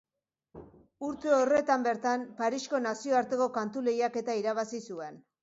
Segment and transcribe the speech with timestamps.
[1.07, 5.23] Urte horretan bertan Parisko nazioarteko kantu-lehiaketa irabazi zuen.